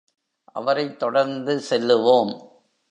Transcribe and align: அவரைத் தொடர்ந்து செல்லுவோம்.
அவரைத் 0.43 0.99
தொடர்ந்து 0.99 1.61
செல்லுவோம். 1.69 2.49